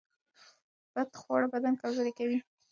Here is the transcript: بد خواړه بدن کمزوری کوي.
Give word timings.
بد 0.95 1.09
خواړه 1.21 1.47
بدن 1.53 1.73
کمزوری 1.81 2.13
کوي. 2.19 2.37